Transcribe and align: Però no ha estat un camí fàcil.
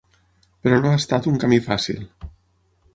Però 0.63 0.79
no 0.85 0.89
ha 0.95 1.01
estat 1.01 1.29
un 1.33 1.37
camí 1.45 1.63
fàcil. 1.69 2.05